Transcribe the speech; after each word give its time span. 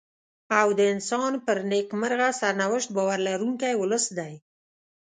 او 0.59 0.67
د 0.77 0.79
انسان 0.93 1.31
پر 1.45 1.57
نېکمرغه 1.71 2.29
سرنوشت 2.39 2.89
باور 2.95 3.19
لرونکی 3.27 3.73
ولس 3.81 4.05
دی. 4.17 4.33